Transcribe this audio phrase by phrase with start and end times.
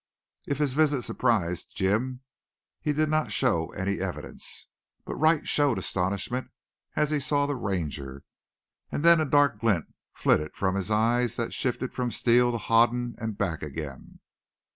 [0.47, 2.21] If his visit surprised Jim
[2.81, 4.65] he did not show any evidence.
[5.05, 6.49] But Wright showed astonishment
[6.95, 8.23] as he saw the Ranger,
[8.91, 13.13] and then a dark glint flitted from the eyes that shifted from Steele to Hoden
[13.19, 14.21] and back again.